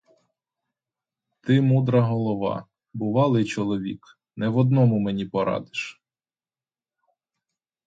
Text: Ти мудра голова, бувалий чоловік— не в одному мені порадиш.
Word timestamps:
Ти 1.41 1.57
мудра 1.61 2.01
голова, 2.03 2.65
бувалий 2.93 3.45
чоловік— 3.45 4.05
не 4.35 4.49
в 4.49 4.57
одному 4.57 4.99
мені 4.99 5.25
порадиш. 5.25 6.01